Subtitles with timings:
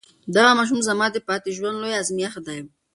[0.35, 2.59] دغه ماشوم زما د پاتې ژوند لوی ازمېښت دی.